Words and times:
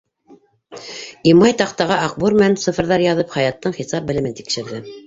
Имай, 1.33 1.55
таҡтаға 1.63 1.99
аҡбур 2.09 2.37
менән 2.41 2.59
цифрҙар 2.65 3.07
яҙып, 3.09 3.33
Хаяттың 3.39 3.79
хисап 3.79 4.11
белемен 4.11 4.41
тикшерҙе: 4.43 4.87